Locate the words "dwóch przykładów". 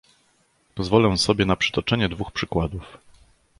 2.09-2.97